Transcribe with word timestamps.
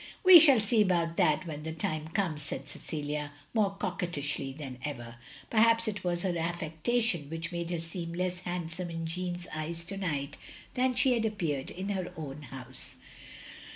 ""We 0.25 0.39
shall 0.39 0.59
see 0.59 0.81
about 0.81 1.15
that 1.17 1.45
when 1.45 1.61
the 1.61 1.71
time 1.73 2.07
comes," 2.07 2.41
said 2.41 2.67
Cecilia, 2.67 3.33
more 3.53 3.69
coquettishly 3.75 4.51
than 4.51 4.79
ever. 4.83 5.17
Per 5.51 5.59
haps 5.59 5.87
it 5.87 6.03
was 6.03 6.23
her 6.23 6.35
affectation 6.35 7.29
which 7.29 7.51
made 7.51 7.69
her 7.69 7.77
seem 7.77 8.11
less 8.13 8.39
handsome 8.39 8.89
in 8.89 9.05
Jeanne's 9.05 9.47
eyes 9.53 9.85
to 9.85 9.97
night, 9.97 10.37
than 10.73 10.95
she 10.95 11.13
had 11.13 11.23
appeared 11.23 11.69
in 11.69 11.89
her 11.89 12.11
own 12.17 12.41
house. 12.41 12.95